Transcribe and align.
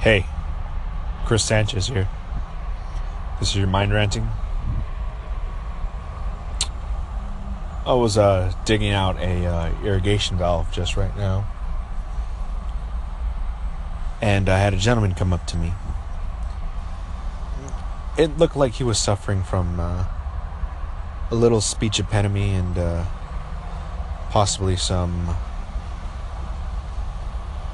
Hey, 0.00 0.26
Chris 1.24 1.42
Sanchez 1.42 1.88
here. 1.88 2.08
This 3.40 3.48
is 3.48 3.56
your 3.56 3.66
mind 3.66 3.92
ranting. 3.92 4.28
I 7.84 7.94
was 7.94 8.16
uh, 8.16 8.52
digging 8.64 8.92
out 8.92 9.18
a 9.18 9.44
uh, 9.44 9.72
irrigation 9.82 10.38
valve 10.38 10.70
just 10.70 10.96
right 10.96 11.16
now, 11.16 11.48
and 14.22 14.48
I 14.48 14.58
had 14.58 14.72
a 14.72 14.76
gentleman 14.76 15.14
come 15.14 15.32
up 15.32 15.44
to 15.48 15.56
me. 15.56 15.72
It 18.16 18.38
looked 18.38 18.54
like 18.54 18.74
he 18.74 18.84
was 18.84 18.98
suffering 18.98 19.42
from 19.42 19.80
uh, 19.80 20.04
a 21.28 21.34
little 21.34 21.60
speech 21.60 21.98
impediment 21.98 22.76
and 22.76 22.78
uh, 22.78 23.04
possibly 24.30 24.76
some 24.76 25.36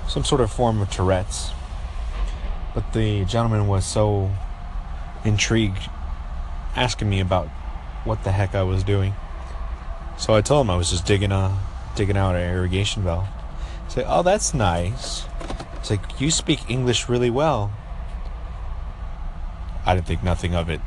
some 0.09 0.25
sort 0.25 0.41
of 0.41 0.50
form 0.50 0.80
of 0.80 0.91
Tourette's. 0.91 1.50
But 2.75 2.93
the 2.93 3.25
gentleman 3.25 3.68
was 3.68 3.86
so 3.86 4.32
intrigued, 5.25 5.89
asking 6.75 7.08
me 7.08 7.21
about 7.21 7.46
what 8.04 8.25
the 8.25 8.32
heck 8.32 8.54
I 8.54 8.64
was 8.64 8.82
doing. 8.82 9.14
So 10.18 10.35
I 10.35 10.40
told 10.40 10.67
him 10.67 10.71
I 10.71 10.76
was 10.76 10.90
just 10.90 11.07
digging 11.07 11.32
a 11.32 11.57
digging 11.95 12.17
out 12.17 12.34
an 12.34 12.43
irrigation 12.43 13.04
valve. 13.04 13.29
Say, 13.89 14.04
oh, 14.07 14.22
that's 14.22 14.53
nice. 14.53 15.25
It's 15.76 15.90
like 15.90 16.21
you 16.21 16.31
speak 16.31 16.68
English 16.68 17.08
really 17.08 17.31
well. 17.31 17.72
I 19.86 19.95
didn't 19.95 20.06
think 20.06 20.25
nothing 20.25 20.54
of 20.54 20.68
it. 20.68 20.81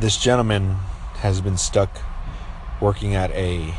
This 0.00 0.18
gentleman 0.18 0.76
has 1.20 1.40
been 1.40 1.56
stuck 1.56 2.02
working 2.80 3.14
at 3.14 3.30
a 3.30 3.72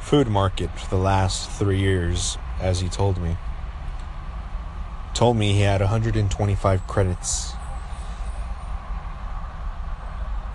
food 0.00 0.26
market 0.26 0.70
for 0.78 0.88
the 0.88 0.96
last 0.96 1.50
three 1.50 1.78
years 1.78 2.38
as 2.60 2.80
he 2.80 2.88
told 2.88 3.20
me. 3.20 3.36
Told 5.14 5.36
me 5.36 5.52
he 5.52 5.60
had 5.60 5.80
125 5.80 6.86
credits 6.86 7.52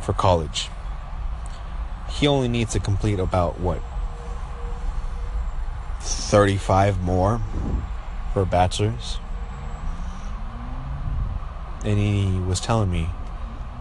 for 0.01 0.13
college. 0.13 0.69
He 2.09 2.27
only 2.27 2.47
needs 2.47 2.73
to 2.73 2.79
complete 2.79 3.19
about 3.19 3.59
what 3.59 3.81
35 6.01 7.01
more 7.01 7.41
for 8.33 8.41
a 8.41 8.45
bachelor's. 8.45 9.17
And 11.83 11.97
he 11.97 12.39
was 12.39 12.59
telling 12.59 12.91
me, 12.91 13.09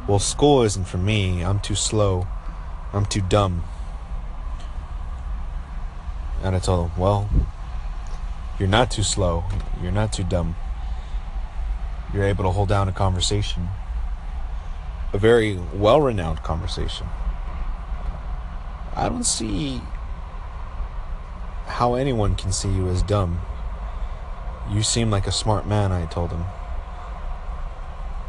well, 0.08 0.18
school 0.18 0.62
isn't 0.62 0.86
for 0.86 0.96
me. 0.96 1.42
I'm 1.42 1.60
too 1.60 1.74
slow. 1.74 2.26
I'm 2.92 3.04
too 3.04 3.20
dumb. 3.20 3.62
And 6.42 6.56
I 6.56 6.58
told 6.58 6.90
him, 6.90 6.98
well, 6.98 7.28
you're 8.60 8.68
not 8.68 8.90
too 8.90 9.02
slow. 9.02 9.42
You're 9.82 9.90
not 9.90 10.12
too 10.12 10.22
dumb. 10.22 10.54
You're 12.12 12.24
able 12.24 12.44
to 12.44 12.50
hold 12.50 12.68
down 12.68 12.88
a 12.88 12.92
conversation. 12.92 13.68
A 15.14 15.18
very 15.18 15.58
well 15.74 16.02
renowned 16.02 16.42
conversation. 16.42 17.06
I 18.94 19.08
don't 19.08 19.24
see 19.24 19.80
how 21.68 21.94
anyone 21.94 22.34
can 22.34 22.52
see 22.52 22.68
you 22.68 22.88
as 22.88 23.02
dumb. 23.02 23.40
You 24.70 24.82
seem 24.82 25.10
like 25.10 25.26
a 25.26 25.32
smart 25.32 25.66
man, 25.66 25.90
I 25.90 26.04
told 26.04 26.30
him. 26.30 26.44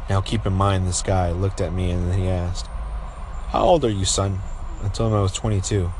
Now 0.08 0.22
keep 0.22 0.46
in 0.46 0.54
mind, 0.54 0.86
this 0.86 1.02
guy 1.02 1.30
looked 1.30 1.60
at 1.60 1.74
me 1.74 1.90
and 1.90 2.14
he 2.14 2.26
asked, 2.26 2.68
How 3.48 3.64
old 3.64 3.84
are 3.84 3.90
you, 3.90 4.06
son? 4.06 4.40
I 4.82 4.88
told 4.88 5.12
him 5.12 5.18
I 5.18 5.22
was 5.22 5.32
22. 5.32 5.92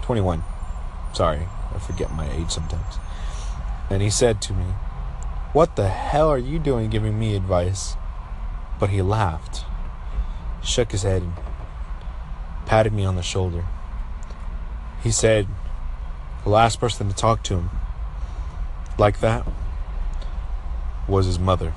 21. 0.00 0.42
Sorry, 1.12 1.46
I 1.74 1.78
forget 1.78 2.10
my 2.12 2.30
age 2.32 2.50
sometimes. 2.50 2.96
And 3.90 4.00
he 4.00 4.10
said 4.10 4.40
to 4.42 4.54
me, 4.54 4.64
What 5.52 5.76
the 5.76 5.88
hell 5.88 6.28
are 6.28 6.38
you 6.38 6.58
doing 6.58 6.88
giving 6.88 7.18
me 7.18 7.36
advice? 7.36 7.96
But 8.80 8.90
he 8.90 9.02
laughed, 9.02 9.64
shook 10.64 10.92
his 10.92 11.02
head, 11.02 11.22
and 11.22 11.34
patted 12.66 12.92
me 12.92 13.04
on 13.04 13.16
the 13.16 13.22
shoulder. 13.22 13.64
He 15.02 15.10
said, 15.10 15.46
The 16.44 16.50
last 16.50 16.80
person 16.80 17.08
to 17.08 17.14
talk 17.14 17.42
to 17.44 17.56
him 17.56 17.70
like 18.98 19.20
that 19.20 19.46
was 21.08 21.26
his 21.26 21.38
mother. 21.38 21.74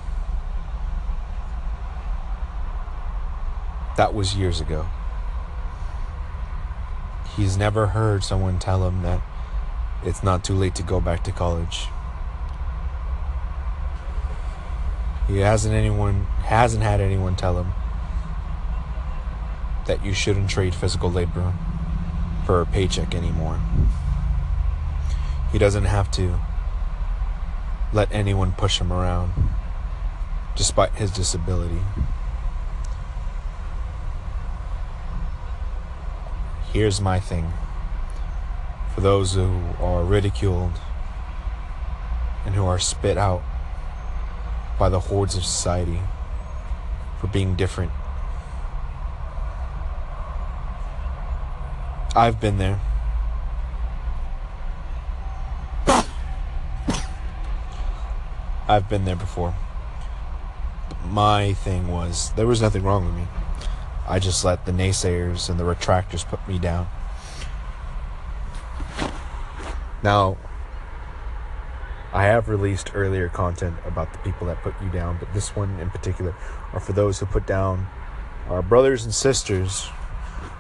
That 3.98 4.14
was 4.14 4.36
years 4.36 4.62
ago. 4.62 4.86
He's 7.36 7.58
never 7.58 7.88
heard 7.88 8.24
someone 8.24 8.60
tell 8.60 8.88
him 8.88 9.02
that 9.02 9.22
it's 10.04 10.24
not 10.24 10.44
too 10.44 10.54
late 10.54 10.76
to 10.76 10.84
go 10.84 11.02
back 11.02 11.24
to 11.26 11.32
college. 11.32 11.88
He 15.28 15.40
hasn't 15.40 15.74
anyone 15.74 16.26
hasn't 16.44 16.84
had 16.84 17.02
anyone 17.02 17.36
tell 17.36 17.60
him 17.60 17.74
that 19.88 20.06
you 20.06 20.14
shouldn't 20.14 20.50
trade 20.50 20.74
physical 20.74 21.12
labor 21.12 21.54
for 22.46 22.62
a 22.62 22.66
paycheck 22.66 23.14
anymore. 23.14 23.60
He 25.52 25.58
doesn't 25.58 25.86
have 25.86 26.12
to 26.12 26.40
let 27.92 28.12
anyone 28.12 28.52
push 28.54 28.80
him 28.80 28.94
around 28.94 29.34
despite 30.56 30.94
his 30.96 31.12
disability. 31.12 31.82
Here's 36.76 37.00
my 37.00 37.22
thing 37.22 37.54
for 38.94 39.00
those 39.00 39.34
who 39.34 39.62
are 39.80 40.04
ridiculed 40.04 40.74
and 42.46 42.54
who 42.54 42.66
are 42.66 42.80
spit 42.80 43.18
out 43.18 43.42
by 44.78 44.90
the 44.90 45.00
hordes 45.00 45.38
of 45.38 45.46
society 45.46 46.02
for 47.22 47.28
being 47.28 47.56
different. 47.56 47.94
I've 52.14 52.42
been 52.42 52.58
there. 52.58 52.82
I've 58.68 58.90
been 58.90 59.06
there 59.06 59.16
before. 59.16 59.56
My 61.08 61.54
thing 61.54 61.88
was, 61.88 62.34
there 62.34 62.46
was 62.46 62.62
nothing 62.62 62.84
wrong 62.84 63.06
with 63.06 63.16
me. 63.16 63.45
I 64.08 64.20
just 64.20 64.46
let 64.46 64.66
the 64.66 64.72
naysayers 64.72 65.50
and 65.50 65.60
the 65.60 65.64
retractors 65.64 66.26
put 66.26 66.48
me 66.48 66.60
down. 66.60 66.88
Now, 70.04 70.38
I 72.14 72.26
have 72.26 72.48
released 72.48 72.92
earlier 72.94 73.28
content 73.28 73.76
about 73.86 74.14
the 74.14 74.20
people 74.20 74.48
that 74.48 74.62
put 74.62 74.74
you 74.82 74.90
down, 74.90 75.18
but 75.20 75.34
this 75.34 75.56
one 75.56 75.80
in 75.80 75.90
particular 75.90 76.36
are 76.72 76.80
for 76.80 76.94
those 76.94 77.20
who 77.20 77.26
put 77.26 77.48
down 77.48 77.88
our 78.48 78.62
brothers 78.62 79.04
and 79.04 79.14
sisters 79.14 79.90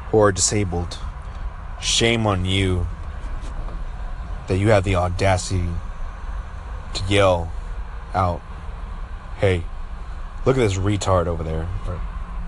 who 0.09 0.19
are 0.19 0.31
disabled. 0.31 0.97
Shame 1.79 2.25
on 2.25 2.45
you 2.45 2.88
that 4.47 4.57
you 4.57 4.69
have 4.69 4.84
the 4.84 4.95
audacity 4.95 5.69
to 6.95 7.03
yell 7.07 7.51
out, 8.13 8.41
hey, 9.38 9.63
look 10.45 10.57
at 10.57 10.61
this 10.61 10.78
retard 10.78 11.28
over 11.28 11.44
there. 11.44 11.67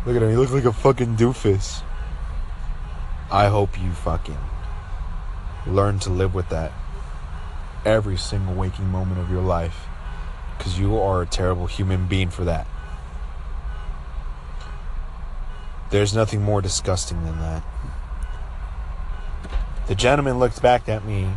Look 0.06 0.16
at 0.16 0.22
him, 0.22 0.30
he 0.30 0.38
looks 0.38 0.52
like 0.52 0.66
a 0.66 0.74
fucking 0.74 1.18
doofus. 1.18 1.82
I 3.32 3.48
hope 3.48 3.80
you 3.82 3.92
fucking 3.92 4.38
learn 5.66 6.00
to 6.00 6.10
live 6.10 6.34
with 6.34 6.48
that 6.50 6.72
every 7.86 8.18
single 8.18 8.54
waking 8.54 8.88
moment 8.88 9.20
of 9.20 9.30
your 9.30 9.42
life 9.42 9.86
because 10.58 10.80
you 10.80 10.98
are 10.98 11.22
a 11.22 11.26
terrible 11.26 11.68
human 11.68 12.08
being 12.08 12.30
for 12.30 12.44
that. 12.46 12.68
There's 15.90 16.14
nothing 16.14 16.42
more 16.42 16.62
disgusting 16.62 17.24
than 17.24 17.40
that. 17.40 17.64
The 19.88 19.96
gentleman 19.96 20.38
looked 20.38 20.62
back 20.62 20.90
at 20.90 21.06
me 21.06 21.30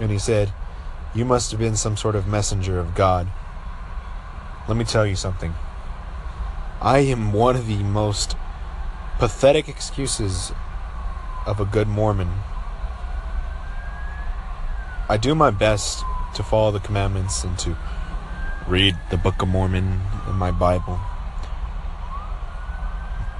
and 0.00 0.10
he 0.10 0.18
said, 0.18 0.52
You 1.14 1.24
must 1.24 1.52
have 1.52 1.60
been 1.60 1.76
some 1.76 1.96
sort 1.96 2.16
of 2.16 2.26
messenger 2.26 2.80
of 2.80 2.94
God. 2.94 3.28
Let 4.66 4.76
me 4.76 4.84
tell 4.84 5.06
you 5.06 5.14
something. 5.14 5.54
I 6.84 6.98
am 6.98 7.32
one 7.32 7.56
of 7.56 7.66
the 7.66 7.82
most 7.82 8.36
pathetic 9.18 9.70
excuses 9.70 10.52
of 11.46 11.58
a 11.58 11.64
good 11.64 11.88
Mormon. 11.88 12.28
I 15.08 15.16
do 15.16 15.34
my 15.34 15.48
best 15.48 16.04
to 16.34 16.42
follow 16.42 16.72
the 16.72 16.80
commandments 16.80 17.42
and 17.42 17.58
to 17.60 17.78
read 18.68 18.98
the 19.08 19.16
Book 19.16 19.40
of 19.40 19.48
Mormon 19.48 20.02
in 20.28 20.34
my 20.34 20.50
Bible. 20.50 21.00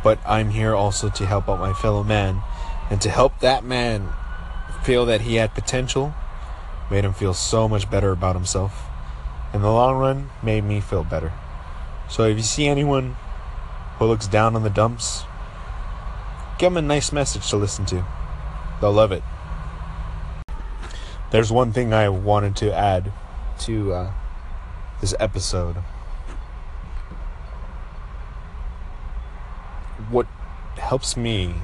But 0.03 0.21
I'm 0.25 0.49
here 0.49 0.75
also 0.75 1.11
to 1.11 1.27
help 1.27 1.47
out 1.47 1.61
my 1.61 1.75
fellow 1.75 2.03
man 2.03 2.41
and 2.89 2.99
to 3.03 3.11
help 3.11 3.41
that 3.41 3.63
man 3.63 4.09
feel 4.85 5.05
that 5.05 5.21
he 5.21 5.35
had 5.35 5.53
potential 5.53 6.15
made 6.91 7.05
him 7.05 7.13
feel 7.13 7.35
so 7.35 7.69
much 7.69 7.91
better 7.91 8.11
about 8.11 8.37
himself. 8.37 8.87
In 9.53 9.61
the 9.61 9.71
long 9.71 9.99
run, 9.99 10.31
made 10.43 10.65
me 10.65 10.81
feel 10.81 11.05
better. 11.05 11.35
So 12.09 12.25
if 12.25 12.39
you 12.39 12.43
see 12.43 12.67
anyone 12.67 13.17
who 13.99 14.07
looks 14.07 14.27
down 14.27 14.57
on 14.57 14.63
the 14.63 14.71
dumps, 14.71 15.25
give 16.59 16.73
them 16.73 16.85
a 16.85 16.87
nice 16.87 17.13
message 17.13 17.49
to 17.51 17.57
listen 17.57 17.87
to. 17.87 18.05
They'll 18.81 18.93
love 18.93 19.13
it. 19.13 19.23
there's 21.31 21.51
one 21.51 21.73
thing 21.73 21.93
I 21.93 22.09
wanted 22.09 22.57
to 22.57 22.73
add 22.75 23.13
to 23.61 23.93
uh, 23.93 24.13
this 25.01 25.15
episode. 25.19 25.77
What 30.11 30.27
helps 30.77 31.17
me 31.17 31.55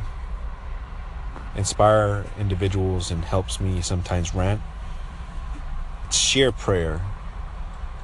inspire 1.54 2.26
individuals 2.38 3.10
and 3.10 3.24
helps 3.24 3.60
me 3.60 3.80
sometimes 3.82 4.34
rant 4.34 4.60
it's 6.10 6.18
sheer 6.18 6.50
prayer 6.50 7.00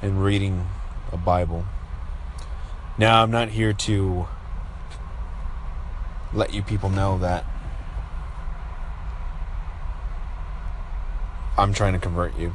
and 0.01 0.23
reading 0.23 0.65
a 1.11 1.17
Bible. 1.17 1.65
Now, 2.99 3.21
I'm 3.21 3.29
not 3.29 3.49
here 3.49 3.73
to 3.73 4.27
let 6.33 6.51
you 6.51 6.63
people 6.63 6.89
know 6.89 7.19
that 7.19 7.45
I'm 11.57 11.73
trying 11.73 11.93
to 11.93 11.99
convert 11.99 12.37
you. 12.37 12.53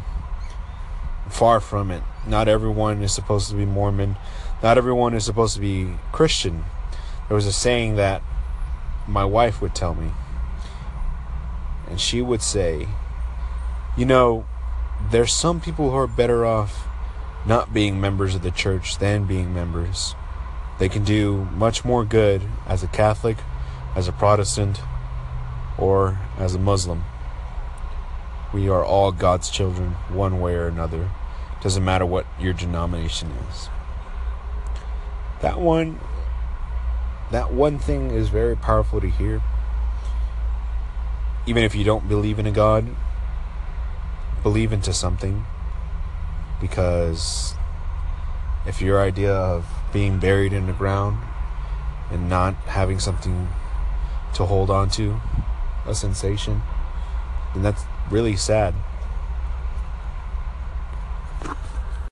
Far 1.28 1.60
from 1.60 1.92
it. 1.92 2.02
Not 2.26 2.48
everyone 2.48 3.02
is 3.02 3.12
supposed 3.12 3.50
to 3.50 3.56
be 3.56 3.64
Mormon. 3.64 4.16
Not 4.62 4.78
everyone 4.78 5.14
is 5.14 5.24
supposed 5.24 5.54
to 5.54 5.60
be 5.60 5.94
Christian. 6.10 6.64
There 7.28 7.36
was 7.36 7.46
a 7.46 7.52
saying 7.52 7.94
that 7.96 8.22
my 9.06 9.24
wife 9.24 9.62
would 9.62 9.76
tell 9.76 9.94
me. 9.94 10.10
And 11.88 12.00
she 12.00 12.20
would 12.20 12.42
say, 12.42 12.88
You 13.96 14.06
know, 14.06 14.44
there's 15.10 15.32
some 15.32 15.60
people 15.60 15.90
who 15.90 15.96
are 15.96 16.08
better 16.08 16.44
off 16.44 16.88
not 17.46 17.72
being 17.72 18.00
members 18.00 18.34
of 18.34 18.42
the 18.42 18.50
church 18.50 18.98
than 18.98 19.24
being 19.24 19.54
members. 19.54 20.14
They 20.78 20.88
can 20.88 21.04
do 21.04 21.44
much 21.54 21.84
more 21.84 22.04
good 22.04 22.42
as 22.66 22.82
a 22.82 22.88
Catholic, 22.88 23.36
as 23.94 24.08
a 24.08 24.12
Protestant, 24.12 24.80
or 25.78 26.18
as 26.38 26.54
a 26.54 26.58
Muslim. 26.58 27.04
We 28.52 28.68
are 28.68 28.84
all 28.84 29.12
God's 29.12 29.48
children, 29.48 29.92
one 30.10 30.40
way 30.40 30.54
or 30.54 30.66
another. 30.66 31.10
Doesn't 31.62 31.84
matter 31.84 32.04
what 32.04 32.26
your 32.40 32.52
denomination 32.52 33.30
is. 33.50 33.68
That 35.40 35.58
one, 35.60 35.98
that 37.30 37.52
one 37.52 37.78
thing 37.78 38.10
is 38.10 38.28
very 38.28 38.56
powerful 38.56 39.00
to 39.00 39.08
hear. 39.08 39.40
Even 41.46 41.64
if 41.64 41.74
you 41.74 41.84
don't 41.84 42.08
believe 42.08 42.38
in 42.38 42.46
a 42.46 42.52
God, 42.52 42.86
believe 44.42 44.72
into 44.72 44.92
something. 44.92 45.44
Because 46.60 47.54
if 48.66 48.80
your 48.80 49.00
idea 49.00 49.32
of 49.34 49.66
being 49.92 50.18
buried 50.18 50.52
in 50.52 50.66
the 50.66 50.72
ground 50.72 51.18
and 52.10 52.28
not 52.28 52.54
having 52.66 52.98
something 52.98 53.48
to 54.34 54.44
hold 54.44 54.70
on 54.70 54.88
to, 54.90 55.20
a 55.86 55.94
sensation, 55.94 56.62
then 57.54 57.62
that's 57.62 57.84
really 58.10 58.36
sad. 58.36 58.74